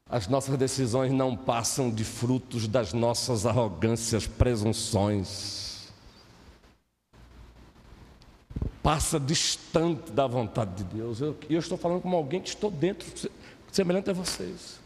as 0.09 0.27
nossas 0.27 0.57
decisões 0.57 1.11
não 1.11 1.35
passam 1.35 1.89
de 1.89 2.05
frutos 2.05 2.67
das 2.67 2.93
nossas 2.93 3.45
arrogâncias, 3.45 4.25
presunções 4.25 5.70
passa 8.81 9.19
distante 9.19 10.11
da 10.11 10.25
vontade 10.25 10.75
de 10.75 10.83
Deus. 10.83 11.19
E 11.19 11.23
eu, 11.23 11.37
eu, 11.49 11.59
estou 11.59 11.77
falando 11.77 12.01
como 12.01 12.15
alguém 12.15 12.41
que 12.41 12.49
estou 12.49 12.71
dentro, 12.71 13.29
semelhante 13.71 14.09
a 14.09 14.13
vocês. 14.13 14.79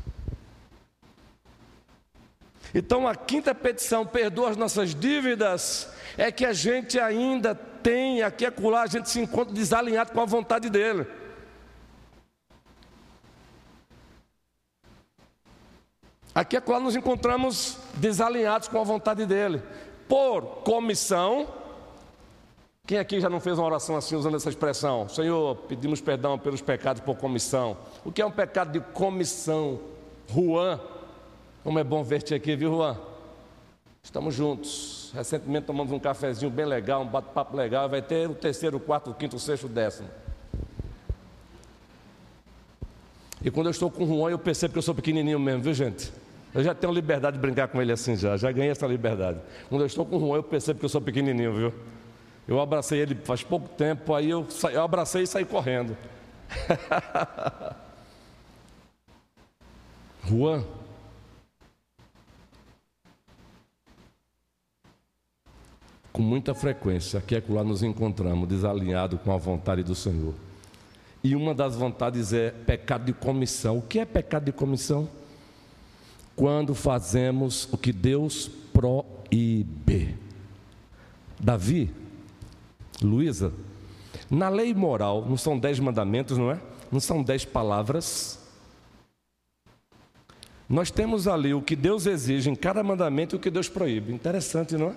Então, 2.74 3.08
a 3.08 3.16
quinta 3.16 3.56
petição, 3.56 4.06
perdoa 4.06 4.50
as 4.50 4.58
nossas 4.58 4.94
dívidas, 4.94 5.90
é 6.18 6.30
que 6.30 6.46
a 6.46 6.52
gente 6.52 7.00
ainda 7.00 7.56
tem, 7.56 8.22
aqui 8.22 8.44
e 8.44 8.48
acolá, 8.48 8.82
a 8.82 8.88
gente 8.88 9.10
se 9.10 9.20
encontra 9.20 9.54
desalinhado 9.54 10.12
com 10.12 10.20
a 10.20 10.26
vontade 10.26 10.70
dEle. 10.70 11.08
Aqui 16.34 16.58
e 16.58 16.58
acolá 16.58 16.82
nos 16.82 16.98
encontramos 16.98 17.78
desalinhados 17.94 18.68
com 18.68 18.82
a 18.82 18.84
vontade 18.84 19.26
dEle, 19.26 19.64
por 20.06 20.42
comissão, 20.66 21.48
quem 22.86 23.00
aqui 23.00 23.20
já 23.20 23.30
não 23.30 23.40
fez 23.40 23.58
uma 23.58 23.66
oração 23.66 23.96
assim 23.96 24.16
usando 24.16 24.36
essa 24.36 24.50
expressão? 24.50 25.10
Senhor, 25.10 25.56
pedimos 25.68 26.02
perdão 26.02 26.38
pelos 26.38 26.62
pecados 26.62 27.02
por 27.02 27.18
comissão. 27.18 27.78
O 28.04 28.12
que 28.12 28.22
é 28.22 28.26
um 28.26 28.32
pecado 28.32 28.72
de 28.72 28.80
comissão? 28.80 29.80
Juan, 30.32 30.80
como 31.64 31.80
é 31.80 31.84
bom 31.84 32.04
ver-te 32.04 32.36
aqui, 32.36 32.56
viu, 32.56 32.72
Juan? 32.72 32.98
Estamos 34.04 34.36
juntos. 34.36 35.12
Recentemente 35.16 35.66
tomamos 35.66 35.92
um 35.92 35.98
cafezinho 35.98 36.52
bem 36.52 36.66
legal, 36.66 37.02
um 37.02 37.08
bate-papo 37.08 37.58
legal. 37.58 37.90
Vai 37.90 38.04
ter 38.04 38.30
o 38.30 38.36
terceiro, 38.36 38.78
o 38.78 38.80
quarto, 38.80 39.10
o 39.10 39.14
quinto, 39.16 39.36
o 39.36 39.40
sexto, 39.40 39.66
o 39.66 39.70
décimo. 39.70 40.08
E 43.44 43.50
quando 43.50 43.68
eu 43.68 43.72
estou 43.72 43.90
com 43.90 44.04
o 44.04 44.08
Juan, 44.08 44.30
eu 44.30 44.40
percebo 44.40 44.74
que 44.74 44.78
eu 44.78 44.84
sou 44.84 44.94
pequenininho 44.94 45.40
mesmo, 45.40 45.64
viu, 45.64 45.74
gente? 45.74 46.14
Eu 46.54 46.64
já 46.64 46.76
tenho 46.76 46.94
liberdade 46.94 47.38
de 47.38 47.42
brincar 47.42 47.68
com 47.68 47.82
ele 47.82 47.92
assim 47.92 48.16
já, 48.16 48.38
já 48.38 48.52
ganhei 48.52 48.70
essa 48.70 48.86
liberdade. 48.86 49.40
Quando 49.70 49.82
eu 49.82 49.88
estou 49.88 50.06
com 50.06 50.18
o 50.18 50.20
Juan, 50.20 50.38
eu 50.38 50.44
percebo 50.44 50.80
que 50.80 50.86
eu 50.86 50.90
sou 50.90 51.02
pequenininho, 51.02 51.54
viu? 51.54 51.74
Eu 52.48 52.60
abracei 52.60 53.00
ele 53.00 53.16
faz 53.16 53.42
pouco 53.44 53.68
tempo, 53.70 54.14
aí 54.14 54.30
eu, 54.30 54.48
eu 54.72 54.84
abracei 54.84 55.24
e 55.24 55.28
saí 55.28 55.44
correndo. 55.46 55.98
Juan. 60.24 60.64
Com 66.14 66.22
muita 66.22 66.54
frequência, 66.54 67.18
aqui 67.20 67.36
é 67.36 67.42
que 67.42 67.52
lá 67.52 67.64
nos 67.64 67.82
encontramos, 67.84 68.48
desalinhado 68.48 69.18
com 69.18 69.34
a 69.34 69.38
vontade 69.38 69.84
do 69.84 69.96
Senhor. 69.96 70.34
E 71.24 71.36
uma 71.36 71.54
das 71.54 71.76
vontades 71.76 72.32
é 72.32 72.52
pecado 72.52 73.06
de 73.06 73.14
comissão. 73.14 73.80
O 73.80 73.82
que 73.82 74.00
é 74.00 74.06
pecado 74.06 74.46
de 74.46 74.52
comissão? 74.52 75.10
Quando 76.36 76.76
fazemos 76.76 77.68
o 77.74 77.78
que 77.78 77.92
Deus 77.92 78.48
proíbe. 78.72 80.16
Davi 81.40 82.05
Luísa, 83.02 83.52
na 84.30 84.50
lei 84.50 84.74
moral, 84.74 85.26
não 85.26 85.38
são 85.38 85.58
dez 85.58 85.80
mandamentos, 85.80 86.38
não 86.38 86.52
é? 86.52 86.60
Não 86.92 87.00
são 87.00 87.22
dez 87.22 87.46
palavras. 87.46 88.40
Nós 90.68 90.90
temos 90.90 91.28
ali 91.28 91.54
o 91.54 91.62
que 91.62 91.76
Deus 91.76 92.06
exige 92.06 92.50
em 92.50 92.56
cada 92.56 92.84
mandamento 92.84 93.36
e 93.36 93.38
o 93.38 93.40
que 93.40 93.52
Deus 93.52 93.70
proíbe. 93.70 94.14
Interessante, 94.14 94.76
não 94.76 94.90
é? 94.90 94.96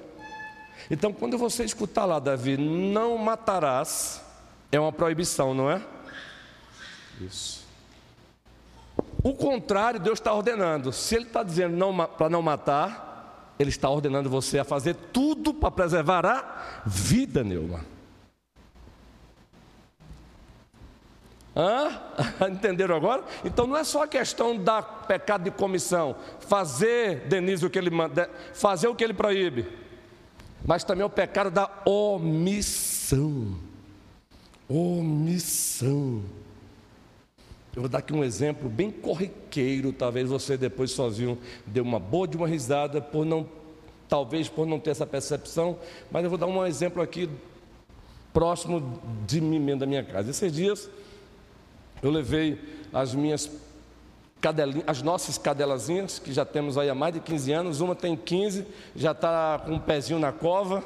Então, 0.90 1.12
quando 1.12 1.36
você 1.36 1.64
escutar 1.64 2.04
lá, 2.04 2.18
Davi, 2.18 2.56
não 2.56 3.18
matarás, 3.18 4.22
é 4.70 4.78
uma 4.78 4.92
proibição, 4.92 5.52
não 5.52 5.70
é? 5.70 5.82
Isso. 7.20 7.66
O 9.22 9.34
contrário, 9.34 10.00
Deus 10.00 10.18
está 10.18 10.32
ordenando. 10.32 10.92
Se 10.92 11.16
Ele 11.16 11.24
está 11.24 11.42
dizendo 11.42 11.76
não, 11.76 11.94
para 12.06 12.30
não 12.30 12.40
matar, 12.40 13.07
ele 13.58 13.70
está 13.70 13.88
ordenando 13.90 14.30
você 14.30 14.58
a 14.58 14.64
fazer 14.64 14.94
tudo 15.12 15.52
para 15.52 15.70
preservar 15.70 16.24
a 16.24 16.82
vida, 16.86 17.42
Neuma. 17.42 17.84
Hã? 21.56 22.00
Entenderam 22.48 22.94
agora? 22.94 23.24
Então 23.44 23.66
não 23.66 23.76
é 23.76 23.82
só 23.82 24.04
a 24.04 24.08
questão 24.08 24.56
da 24.56 24.80
pecado 24.80 25.42
de 25.42 25.50
comissão, 25.50 26.14
fazer, 26.40 27.26
Denise, 27.26 27.66
o 27.66 27.70
que 27.70 27.78
ele 27.78 27.90
manda, 27.90 28.30
fazer 28.54 28.86
o 28.86 28.94
que 28.94 29.02
ele 29.02 29.14
proíbe, 29.14 29.66
mas 30.64 30.84
também 30.84 31.04
o 31.04 31.10
pecado 31.10 31.50
da 31.50 31.68
omissão. 31.84 33.58
Omissão. 34.68 36.22
Eu 37.78 37.82
vou 37.82 37.88
dar 37.88 37.98
aqui 37.98 38.12
um 38.12 38.24
exemplo 38.24 38.68
bem 38.68 38.90
corriqueiro, 38.90 39.92
talvez 39.92 40.28
você 40.28 40.56
depois 40.56 40.90
sozinho 40.90 41.38
dê 41.64 41.80
uma 41.80 42.00
boa 42.00 42.26
de 42.26 42.36
uma 42.36 42.48
risada 42.48 43.00
por 43.00 43.24
não 43.24 43.46
talvez 44.08 44.48
por 44.48 44.66
não 44.66 44.80
ter 44.80 44.90
essa 44.90 45.06
percepção, 45.06 45.78
mas 46.10 46.24
eu 46.24 46.28
vou 46.28 46.36
dar 46.36 46.48
um 46.48 46.66
exemplo 46.66 47.00
aqui 47.00 47.30
próximo 48.32 49.00
de 49.24 49.40
mim 49.40 49.60
mesmo 49.60 49.78
da 49.78 49.86
minha 49.86 50.02
casa. 50.02 50.28
Esses 50.28 50.52
dias 50.52 50.90
eu 52.02 52.10
levei 52.10 52.60
as 52.92 53.14
minhas 53.14 53.48
as 54.84 55.00
nossas 55.00 55.38
cadelazinhas, 55.38 56.18
que 56.18 56.32
já 56.32 56.44
temos 56.44 56.76
aí 56.76 56.90
há 56.90 56.96
mais 56.96 57.14
de 57.14 57.20
15 57.20 57.52
anos, 57.52 57.80
uma 57.80 57.94
tem 57.94 58.16
15, 58.16 58.66
já 58.96 59.12
está 59.12 59.62
com 59.64 59.74
um 59.74 59.78
pezinho 59.78 60.18
na 60.18 60.32
cova, 60.32 60.82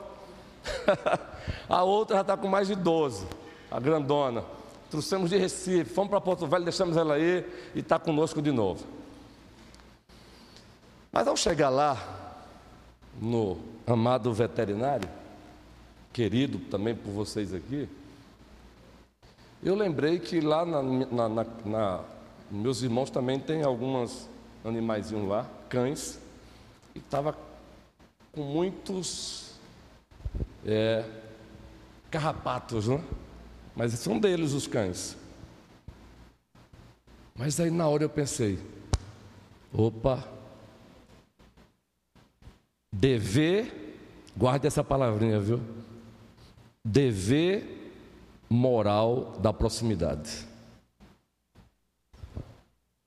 a 1.71 1.83
outra 1.85 2.17
já 2.17 2.21
está 2.21 2.37
com 2.37 2.49
mais 2.49 2.69
de 2.69 2.75
12, 2.75 3.27
a 3.71 3.81
grandona. 3.81 4.45
Trouxemos 4.93 5.31
de 5.31 5.39
Recife, 5.39 5.87
fomos 5.87 6.11
para 6.11 6.21
Porto 6.21 6.47
Velho, 6.47 6.65
deixamos 6.65 6.99
ela 6.99 7.15
aí 7.15 7.47
e 7.75 7.79
está 7.79 7.99
conosco 7.99 8.43
de 8.43 8.53
novo. 8.53 8.85
Mas 11.11 11.27
ao 11.27 11.35
chegar 11.35 11.71
lá, 11.71 12.45
no 13.19 13.59
amado 13.87 14.31
veterinário, 14.35 15.09
querido 16.13 16.59
também 16.59 16.95
por 16.95 17.11
vocês 17.11 17.55
aqui, 17.55 17.89
eu 19.63 19.75
lembrei 19.75 20.19
que 20.19 20.43
lá 20.43 20.67
na, 20.67 20.83
na, 20.83 21.27
na, 21.27 21.47
na 21.65 22.01
meus 22.51 22.83
irmãos 22.83 23.09
também 23.09 23.41
têm 23.41 23.63
alguns 23.63 24.29
animaizinhos 24.63 25.27
lá, 25.27 25.47
cães, 25.71 26.21
e 26.95 26.99
estava 26.99 27.35
com 28.31 28.43
muitos 28.43 29.55
é, 30.67 31.03
carrapatos, 32.11 32.89
né? 32.89 33.03
Mas 33.75 33.93
são 33.95 34.19
deles 34.19 34.53
os 34.53 34.67
cães. 34.67 35.17
Mas 37.35 37.59
aí 37.59 37.71
na 37.71 37.89
hora 37.89 38.05
eu 38.05 38.11
pensei, 38.11 38.59
opa, 39.73 40.29
dever, 42.93 43.97
guarde 44.37 44.67
essa 44.67 44.85
palavrinha, 44.85 45.41
viu? 45.41 45.61
Dever 46.85 47.95
moral 48.49 49.39
da 49.41 49.53
proximidade. 49.53 50.47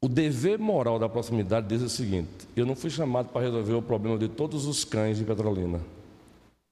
O 0.02 0.08
dever 0.08 0.60
moral 0.60 1.00
da 1.00 1.08
proximidade 1.08 1.68
diz 1.68 1.82
o 1.82 1.90
seguinte: 1.90 2.48
eu 2.56 2.66
não 2.66 2.76
fui 2.76 2.90
chamado 2.90 3.30
para 3.30 3.42
resolver 3.42 3.74
o 3.74 3.82
problema 3.82 4.18
de 4.18 4.28
todos 4.28 4.66
os 4.66 4.84
cães 4.84 5.18
de 5.18 5.24
Petrolina, 5.24 5.80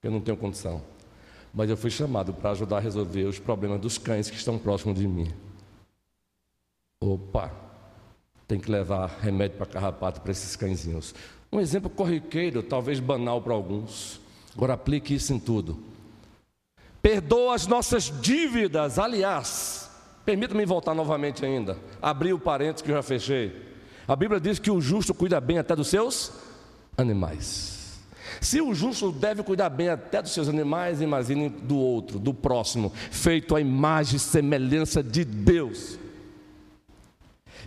eu 0.02 0.12
não 0.12 0.22
tenho 0.22 0.38
condição, 0.38 0.82
mas 1.54 1.70
eu 1.70 1.78
fui 1.78 1.90
chamado 1.90 2.34
para 2.34 2.52
ajudar 2.52 2.78
a 2.78 2.80
resolver 2.80 3.26
os 3.26 3.40
problemas 3.40 3.80
dos 3.80 3.98
cães 3.98 4.30
que 4.30 4.36
estão 4.36 4.58
próximos 4.58 4.98
de 4.98 5.08
mim. 5.08 5.32
Opa, 7.00 7.52
tem 8.48 8.60
que 8.60 8.72
levar 8.72 9.08
remédio 9.22 9.58
para 9.58 9.66
carrapato 9.66 10.22
para 10.22 10.32
esses 10.32 10.56
cãezinhos. 10.56 11.14
Um 11.52 11.60
exemplo 11.60 11.90
corriqueiro, 11.90 12.64
talvez 12.64 13.00
banal 13.00 13.42
para 13.42 13.54
alguns. 13.54 14.20
Agora 14.56 14.74
aplique 14.74 15.14
isso 15.14 15.34
em 15.34 15.40
tudo. 15.40 15.78
Perdoa 17.02 17.56
as 17.56 17.68
nossas 17.68 18.06
dívidas, 18.22 18.98
aliás, 18.98 19.84
Permita-me 20.26 20.66
voltar 20.66 20.94
novamente 20.94 21.46
ainda. 21.46 21.78
Abrir 22.02 22.34
o 22.34 22.40
parênteses 22.40 22.82
que 22.82 22.92
eu 22.92 22.96
já 22.96 23.04
fechei. 23.04 23.74
A 24.08 24.16
Bíblia 24.16 24.40
diz 24.40 24.58
que 24.58 24.72
o 24.72 24.80
justo 24.80 25.14
cuida 25.14 25.40
bem 25.40 25.58
até 25.58 25.76
dos 25.76 25.88
seus 25.88 26.32
animais. 26.98 27.73
Se 28.42 28.62
o 28.62 28.74
justo 28.74 29.12
deve 29.12 29.44
cuidar 29.44 29.70
bem 29.70 29.90
até 29.90 30.22
dos 30.22 30.34
seus 30.34 30.48
animais, 30.48 31.02
imagine 31.02 31.50
do 31.50 31.78
outro, 31.78 32.20
do 32.20 32.34
próximo, 32.34 32.92
feito 33.12 33.56
à 33.56 33.62
imagem 33.62 34.18
e 34.18 34.20
semelhança 34.20 35.02
de 35.02 35.24
Deus. 35.24 36.00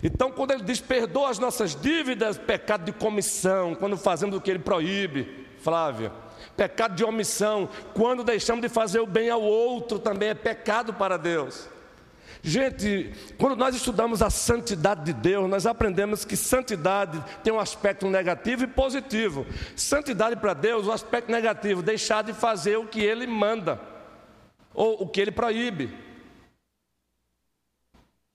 Então, 0.03 0.31
quando 0.31 0.51
ele 0.51 0.63
diz 0.63 0.79
perdoa 0.79 1.29
as 1.29 1.39
nossas 1.39 1.75
dívidas, 1.75 2.37
pecado 2.37 2.85
de 2.85 2.91
comissão, 2.91 3.73
quando 3.75 3.97
fazemos 3.97 4.35
o 4.35 4.41
que 4.41 4.51
ele 4.51 4.59
proíbe, 4.59 5.47
Flávia, 5.59 6.11
pecado 6.55 6.95
de 6.95 7.03
omissão, 7.03 7.67
quando 7.93 8.23
deixamos 8.23 8.61
de 8.61 8.69
fazer 8.69 8.99
o 8.99 9.07
bem 9.07 9.29
ao 9.29 9.41
outro, 9.41 9.97
também 9.97 10.29
é 10.29 10.35
pecado 10.35 10.93
para 10.93 11.17
Deus. 11.17 11.67
Gente, 12.43 13.11
quando 13.37 13.55
nós 13.55 13.75
estudamos 13.75 14.21
a 14.21 14.29
santidade 14.29 15.03
de 15.03 15.13
Deus, 15.13 15.49
nós 15.49 15.65
aprendemos 15.65 16.23
que 16.23 16.37
santidade 16.37 17.23
tem 17.43 17.51
um 17.51 17.59
aspecto 17.59 18.07
negativo 18.07 18.63
e 18.63 18.67
positivo. 18.67 19.45
Santidade 19.75 20.35
para 20.35 20.53
Deus, 20.53 20.87
o 20.87 20.91
aspecto 20.91 21.31
negativo, 21.31 21.81
deixar 21.81 22.23
de 22.23 22.33
fazer 22.33 22.77
o 22.77 22.87
que 22.87 23.01
Ele 23.01 23.25
manda, 23.25 23.79
ou 24.73 25.03
o 25.03 25.07
que 25.07 25.19
Ele 25.19 25.31
proíbe. 25.31 25.93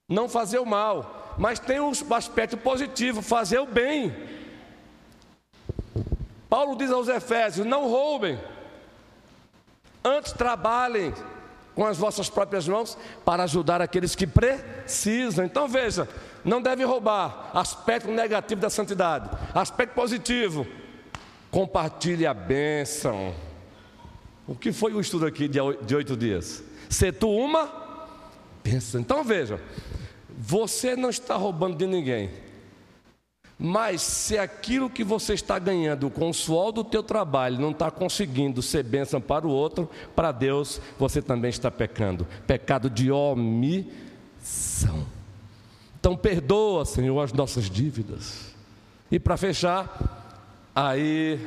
Não 0.07 0.27
fazer 0.27 0.59
o 0.59 0.65
mal, 0.65 1.35
mas 1.37 1.59
tem 1.59 1.79
um 1.79 1.91
aspecto 2.13 2.57
positivo, 2.57 3.21
fazer 3.21 3.59
o 3.59 3.65
bem. 3.65 4.13
Paulo 6.49 6.75
diz 6.75 6.91
aos 6.91 7.07
Efésios: 7.07 7.65
não 7.65 7.89
roubem, 7.89 8.39
antes 10.03 10.33
trabalhem 10.33 11.13
com 11.75 11.85
as 11.85 11.97
vossas 11.97 12.29
próprias 12.29 12.67
mãos 12.67 12.97
para 13.25 13.43
ajudar 13.43 13.81
aqueles 13.81 14.15
que 14.15 14.27
precisam. 14.27 15.45
Então 15.45 15.67
veja, 15.67 16.07
não 16.43 16.61
deve 16.61 16.83
roubar. 16.83 17.49
Aspecto 17.53 18.11
negativo 18.11 18.61
da 18.61 18.69
santidade. 18.69 19.29
Aspecto 19.53 19.93
positivo. 19.93 20.67
Compartilhe 21.49 22.25
a 22.25 22.33
bênção. 22.33 23.33
O 24.47 24.55
que 24.55 24.71
foi 24.71 24.93
o 24.93 24.99
estudo 24.99 25.25
aqui 25.25 25.47
de 25.47 25.95
oito 25.95 26.17
dias? 26.17 26.63
Ser 26.89 27.13
tu 27.13 27.29
uma 27.29 27.69
bênção. 28.63 28.99
Então 28.99 29.23
veja, 29.23 29.59
você 30.29 30.95
não 30.95 31.09
está 31.09 31.35
roubando 31.35 31.77
de 31.77 31.87
ninguém. 31.87 32.29
Mas 33.65 34.01
se 34.01 34.37
aquilo 34.37 34.89
que 34.89 35.05
você 35.05 35.35
está 35.35 35.57
ganhando 35.57 36.09
com 36.09 36.29
o 36.29 36.33
suor 36.33 36.73
do 36.73 36.83
teu 36.83 37.01
trabalho 37.01 37.61
não 37.61 37.71
está 37.71 37.89
conseguindo 37.89 38.61
ser 38.61 38.83
bênção 38.83 39.21
para 39.21 39.47
o 39.47 39.49
outro, 39.49 39.89
para 40.13 40.33
Deus 40.33 40.81
você 40.99 41.21
também 41.21 41.49
está 41.49 41.71
pecando. 41.71 42.27
Pecado 42.45 42.89
de 42.89 43.09
omissão. 43.09 45.07
Então 45.97 46.13
perdoa, 46.13 46.83
Senhor, 46.83 47.17
as 47.21 47.31
nossas 47.31 47.69
dívidas. 47.69 48.53
E 49.09 49.17
para 49.17 49.37
fechar, 49.37 50.67
aí 50.75 51.39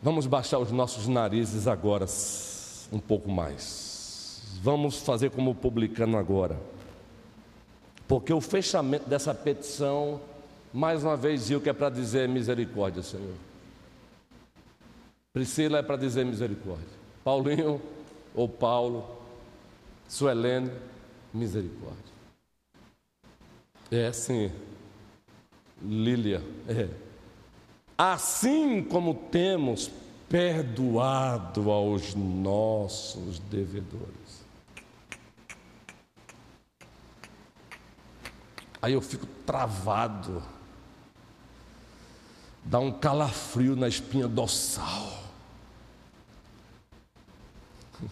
vamos 0.00 0.28
baixar 0.28 0.60
os 0.60 0.70
nossos 0.70 1.08
narizes 1.08 1.66
agora 1.66 2.06
um 2.92 3.00
pouco 3.00 3.28
mais. 3.28 4.60
Vamos 4.62 4.98
fazer 4.98 5.30
como 5.30 5.50
o 5.50 5.56
publicano 5.56 6.16
agora. 6.16 6.56
Porque 8.10 8.32
o 8.32 8.40
fechamento 8.40 9.08
dessa 9.08 9.32
petição, 9.32 10.20
mais 10.74 11.04
uma 11.04 11.16
vez, 11.16 11.48
viu 11.48 11.60
que 11.60 11.68
é 11.68 11.72
para 11.72 11.88
dizer 11.88 12.28
misericórdia, 12.28 13.04
Senhor. 13.04 13.36
Priscila 15.32 15.78
é 15.78 15.82
para 15.84 15.94
dizer 15.94 16.26
misericórdia. 16.26 16.88
Paulinho 17.22 17.80
ou 18.34 18.48
Paulo, 18.48 19.08
Suelene, 20.08 20.72
misericórdia. 21.32 22.12
É 23.92 24.10
sim. 24.10 24.50
Lília, 25.80 26.42
é. 26.68 26.88
Assim 27.96 28.82
como 28.82 29.14
temos 29.14 29.88
perdoado 30.28 31.70
aos 31.70 32.16
nossos 32.16 33.38
devedores. 33.38 34.19
Aí 38.82 38.94
eu 38.94 39.00
fico 39.00 39.26
travado. 39.44 40.42
Dá 42.64 42.78
um 42.78 42.92
calafrio 42.92 43.76
na 43.76 43.88
espinha 43.88 44.28
dorsal. 44.28 45.18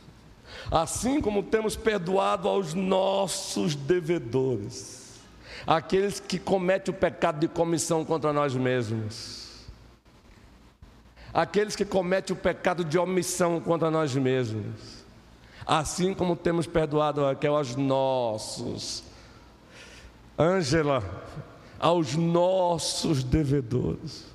Assim 0.70 1.20
como 1.20 1.42
temos 1.42 1.76
perdoado 1.76 2.48
aos 2.48 2.74
nossos 2.74 3.74
devedores, 3.74 5.20
aqueles 5.66 6.20
que 6.20 6.38
cometem 6.38 6.94
o 6.94 6.96
pecado 6.96 7.40
de 7.40 7.48
comissão 7.48 8.04
contra 8.04 8.32
nós 8.32 8.54
mesmos, 8.54 9.66
aqueles 11.32 11.76
que 11.76 11.84
cometem 11.84 12.34
o 12.34 12.38
pecado 12.38 12.84
de 12.84 12.98
omissão 12.98 13.60
contra 13.60 13.90
nós 13.90 14.14
mesmos, 14.14 15.04
assim 15.66 16.14
como 16.14 16.34
temos 16.34 16.66
perdoado 16.66 17.22
aos 17.24 17.76
nossos 17.76 19.04
Ângela, 20.38 21.02
aos 21.80 22.14
nossos 22.14 23.24
devedores. 23.24 24.26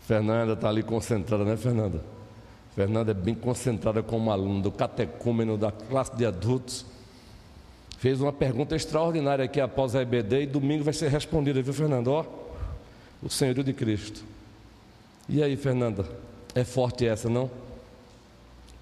Fernanda 0.00 0.52
está 0.52 0.68
ali 0.68 0.84
concentrada, 0.84 1.44
né, 1.44 1.56
Fernanda? 1.56 2.00
Fernanda 2.76 3.10
é 3.10 3.14
bem 3.14 3.34
concentrada 3.34 4.04
como 4.04 4.30
aluna 4.30 4.62
do 4.62 4.70
catecúmeno 4.70 5.58
da 5.58 5.72
classe 5.72 6.14
de 6.14 6.24
adultos. 6.24 6.86
Fez 7.98 8.20
uma 8.20 8.32
pergunta 8.32 8.76
extraordinária 8.76 9.44
aqui 9.44 9.60
após 9.60 9.96
a 9.96 10.02
EBD 10.02 10.42
e 10.42 10.46
domingo 10.46 10.84
vai 10.84 10.92
ser 10.94 11.08
respondida, 11.08 11.60
viu, 11.60 11.72
Fernanda? 11.72 12.10
Ó, 12.10 12.24
o 13.20 13.28
Senhor 13.28 13.54
de 13.54 13.72
Cristo. 13.72 14.22
E 15.28 15.42
aí, 15.42 15.56
Fernanda? 15.56 16.06
É 16.56 16.64
forte 16.64 17.06
essa, 17.06 17.28
não? 17.28 17.50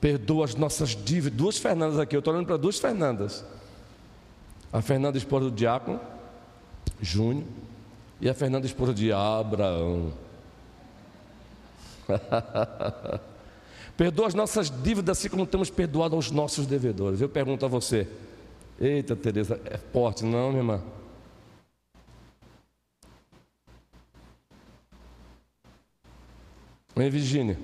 Perdoa 0.01 0.45
as 0.45 0.55
nossas 0.55 0.91
dívidas. 0.91 1.37
Duas 1.37 1.59
Fernandas 1.59 1.99
aqui, 1.99 2.15
eu 2.15 2.21
estou 2.21 2.33
olhando 2.33 2.47
para 2.47 2.57
duas 2.57 2.79
Fernandas. 2.79 3.45
A 4.73 4.81
Fernanda, 4.81 5.19
esposa 5.19 5.47
do 5.47 5.51
diácono, 5.51 6.01
Júnior, 7.01 7.45
e 8.21 8.31
a 8.31 8.35
Fernanda, 8.35 8.65
esposa 8.65 8.95
de 8.95 9.13
Abraão. 9.13 10.13
Perdoa 13.97 14.29
as 14.29 14.35
nossas 14.35 14.71
dívidas 14.71 15.19
assim 15.19 15.29
como 15.29 15.45
temos 15.45 15.69
perdoado 15.69 16.15
aos 16.15 16.31
nossos 16.31 16.67
devedores. 16.67 17.21
Eu 17.21 17.29
pergunto 17.29 17.65
a 17.65 17.69
você: 17.69 18.07
Eita, 18.81 19.17
Tereza, 19.17 19.61
é 19.65 19.79
forte, 19.79 20.25
não, 20.25 20.51
minha 20.51 20.61
irmã? 20.61 20.81
Vem, 26.97 27.11
Virgínia. 27.11 27.59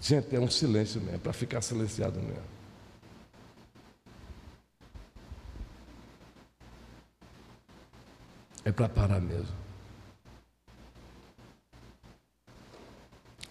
Gente, 0.00 0.36
é 0.36 0.38
um 0.38 0.50
silêncio 0.50 1.00
mesmo, 1.00 1.20
para 1.20 1.32
ficar 1.32 1.62
silenciado 1.62 2.20
mesmo. 2.20 2.42
É 8.62 8.70
para 8.70 8.86
parar 8.86 9.20
mesmo. 9.20 9.56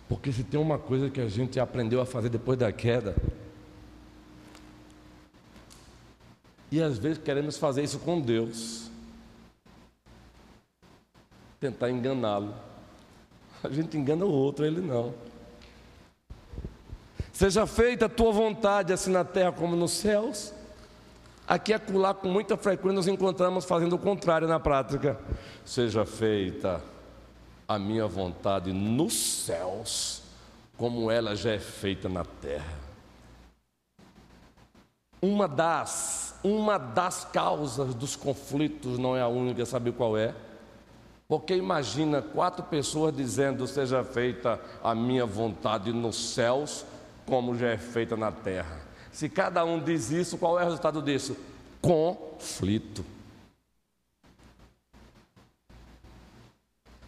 Porque 0.08 0.32
se 0.32 0.44
tem 0.44 0.60
uma 0.60 0.78
coisa 0.78 1.10
que 1.10 1.20
a 1.20 1.28
gente 1.28 1.60
aprendeu 1.60 2.00
a 2.00 2.06
fazer 2.06 2.30
depois 2.30 2.60
da 2.60 2.72
queda, 2.72 3.16
e 6.74 6.82
às 6.82 6.98
vezes 6.98 7.20
queremos 7.20 7.56
fazer 7.56 7.84
isso 7.84 8.00
com 8.00 8.20
Deus, 8.20 8.90
tentar 11.60 11.92
enganá-lo. 11.92 12.52
A 13.64 13.70
gente 13.70 13.96
engana 13.96 14.26
o 14.26 14.32
outro, 14.32 14.66
ele 14.66 14.82
não. 14.82 15.14
Seja 17.32 17.68
feita 17.68 18.08
a 18.08 18.10
tua 18.10 18.32
vontade, 18.32 18.92
assim 18.92 19.12
na 19.12 19.24
terra 19.24 19.52
como 19.52 19.76
nos 19.76 19.92
céus. 19.92 20.52
Aqui 21.48 21.74
acolá, 21.74 22.12
com 22.12 22.28
muita 22.28 22.58
frequência, 22.58 22.96
nos 22.96 23.08
encontramos 23.08 23.66
fazendo 23.66 23.94
o 23.94 24.00
contrário 24.00 24.48
na 24.48 24.60
prática. 24.60 25.20
Seja 25.64 26.08
feita 26.08 26.82
a 27.68 27.78
minha 27.78 28.08
vontade 28.08 28.74
nos 28.74 29.14
céus, 29.14 30.24
como 30.76 31.12
ela 31.12 31.36
já 31.36 31.52
é 31.52 31.60
feita 31.60 32.10
na 32.10 32.26
terra. 32.26 32.80
Uma 35.22 35.48
das, 35.48 36.13
uma 36.44 36.78
das 36.78 37.24
causas 37.26 37.96
dos 37.96 38.16
conflitos, 38.16 39.00
não 39.00 39.16
é 39.16 39.22
a 39.22 39.28
única, 39.28 39.66
sabe 39.66 39.92
qual 39.92 40.18
é? 40.18 40.36
Porque 41.28 41.56
imagina 41.56 42.22
quatro 42.22 42.64
pessoas 42.64 43.16
dizendo: 43.16 43.66
Seja 43.66 44.04
feita 44.04 44.60
a 44.84 44.94
minha 44.94 45.26
vontade 45.26 45.92
nos 45.94 46.34
céus, 46.34 46.86
como 47.26 47.58
já 47.58 47.70
é 47.70 47.78
feita 47.78 48.18
na 48.18 48.32
terra. 48.32 48.82
Se 49.12 49.30
cada 49.30 49.64
um 49.64 49.80
diz 49.80 50.12
isso, 50.12 50.38
qual 50.38 50.60
é 50.60 50.64
o 50.64 50.66
resultado 50.66 51.02
disso? 51.02 51.38
Conflito. 51.82 53.06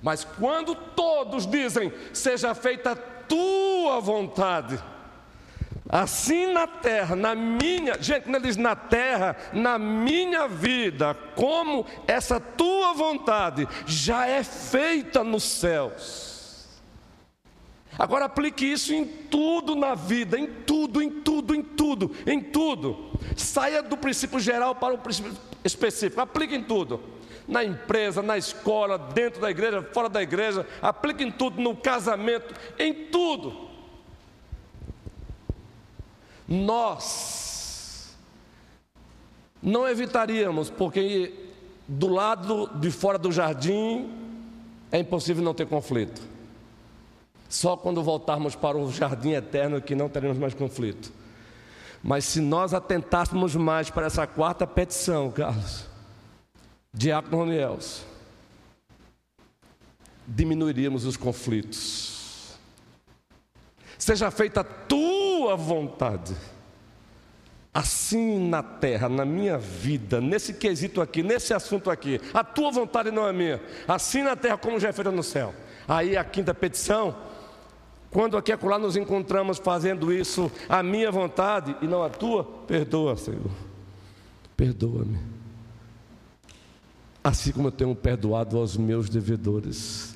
Mas 0.02 0.24
quando 0.24 0.76
todos 0.76 1.48
dizem, 1.48 1.92
seja 2.14 2.54
feita 2.54 2.92
a 2.92 2.96
tua 2.96 4.00
vontade, 4.00 4.82
assim 6.02 6.52
na 6.52 6.68
terra, 6.68 7.16
na 7.16 7.34
minha, 7.34 7.98
gente, 8.02 8.30
não 8.30 8.40
diz 8.40 8.58
na 8.58 8.76
terra, 8.76 9.36
na 9.54 9.80
minha 9.80 10.46
vida, 10.46 11.14
como 11.36 11.86
essa 12.06 12.38
tua 12.38 12.94
vontade 12.94 13.66
já 13.86 14.28
é 14.28 14.44
feita 14.44 15.24
nos 15.24 15.44
céus. 15.44 16.36
Agora 17.98 18.26
aplique 18.26 18.66
isso 18.66 18.94
em 18.94 19.06
tudo 19.06 19.74
na 19.74 19.96
vida, 19.96 20.38
em 20.38 20.48
tudo, 20.48 21.02
em 21.02 21.10
tudo, 21.10 21.56
em 21.56 21.62
tudo, 21.62 22.12
em 22.28 22.42
tudo. 22.42 23.12
Saia 23.38 23.82
do 23.82 23.96
princípio 23.96 24.38
geral 24.38 24.76
para 24.76 24.94
o 24.94 24.98
princípio 24.98 25.32
específico, 25.64 26.20
aplique 26.20 26.56
em 26.56 26.64
tudo. 26.64 27.02
Na 27.48 27.64
empresa, 27.64 28.22
na 28.22 28.38
escola, 28.38 28.98
dentro 28.98 29.40
da 29.40 29.50
igreja, 29.50 29.82
fora 29.94 30.10
da 30.10 30.22
igreja, 30.22 30.68
aplique 30.82 31.24
em 31.24 31.32
tudo, 31.32 31.62
no 31.62 31.74
casamento, 31.74 32.54
em 32.78 32.94
tudo. 33.06 33.65
Nós 36.48 38.16
não 39.62 39.88
evitaríamos, 39.88 40.70
porque 40.70 41.34
do 41.88 42.08
lado 42.08 42.68
de 42.76 42.92
fora 42.92 43.18
do 43.18 43.32
jardim 43.32 44.10
é 44.92 45.00
impossível 45.00 45.44
não 45.44 45.54
ter 45.54 45.68
conflito. 45.68 46.22
Só 47.50 47.76
quando 47.76 48.04
voltarmos 48.04 48.56
para 48.56 48.78
o 48.78 48.92
jardim 48.92 49.32
eterno 49.32 49.82
que 49.82 49.96
não 49.96 50.10
teremos 50.10 50.38
mais 50.38 50.54
conflito. 50.54 51.12
Mas 52.04 52.26
se 52.26 52.40
nós 52.40 52.74
atentássemos 52.74 53.56
mais 53.56 53.90
para 53.90 54.06
essa 54.06 54.28
quarta 54.28 54.68
petição, 54.68 55.32
Carlos, 55.32 55.86
Diácono 56.94 57.38
Roniels, 57.38 58.06
diminuiríamos 60.28 61.06
os 61.06 61.18
conflitos. 61.18 62.56
Seja 63.98 64.30
feita 64.30 64.62
a 64.62 64.64
tua 65.46 65.56
vontade, 65.56 66.36
assim 67.72 68.50
na 68.50 68.64
terra, 68.64 69.08
na 69.08 69.24
minha 69.24 69.60
vida, 69.60 70.20
nesse 70.20 70.56
quesito 70.56 71.02
aqui, 71.02 71.22
nesse 71.22 71.54
assunto 71.54 71.92
aqui, 71.92 72.20
a 72.34 72.44
tua 72.44 72.72
vontade 72.72 73.12
não 73.12 73.28
é 73.28 73.32
minha, 73.32 73.62
assim 73.88 74.24
na 74.24 74.36
terra 74.36 74.58
como 74.58 74.80
já 74.80 74.90
é 74.90 74.94
feita 74.94 75.12
no 75.12 75.22
céu. 75.22 75.54
Aí 75.88 76.18
a 76.18 76.24
quinta 76.24 76.52
petição 76.52 77.16
quando 78.10 78.38
aqui 78.38 78.50
e 78.50 78.54
acolá 78.54 78.80
nos 78.80 78.96
encontramos 78.96 79.60
fazendo 79.60 80.12
isso, 80.12 80.50
a 80.70 80.82
minha 80.82 81.12
vontade 81.12 81.76
e 81.82 81.86
não 81.86 82.02
a 82.02 82.10
tua, 82.10 82.44
perdoa, 82.44 83.16
Senhor. 83.18 83.52
Perdoa-me. 84.56 85.20
Assim 87.22 87.52
como 87.52 87.68
eu 87.68 87.72
tenho 87.72 87.94
perdoado 87.94 88.58
aos 88.58 88.78
meus 88.78 89.10
devedores. 89.10 90.16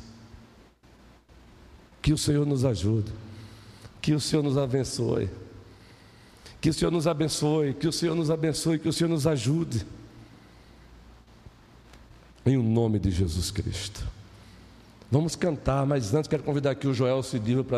Que 2.01 2.13
o 2.13 2.17
Senhor 2.17 2.45
nos 2.45 2.63
ajude. 2.63 3.11
Que 4.01 4.13
o 4.13 4.19
Senhor 4.19 4.43
nos 4.43 4.57
abençoe. 4.57 5.29
Que 6.61 6.69
o 6.69 6.73
Senhor 6.73 6.91
nos 6.91 7.07
abençoe. 7.07 7.73
Que 7.73 7.87
o 7.87 7.91
Senhor 7.91 8.15
nos 8.15 8.29
abençoe. 8.29 8.79
Que 8.79 8.89
o 8.89 8.93
Senhor 8.93 9.09
nos 9.09 9.25
ajude. 9.27 9.85
Em 12.45 12.57
o 12.57 12.63
nome 12.63 12.99
de 12.99 13.11
Jesus 13.11 13.51
Cristo. 13.51 14.05
Vamos 15.11 15.35
cantar, 15.35 15.85
mas 15.85 16.13
antes 16.13 16.27
quero 16.27 16.43
convidar 16.43 16.71
aqui 16.71 16.87
o 16.87 16.93
Joel 16.93 17.23
Cidilva 17.23 17.63
para 17.63 17.67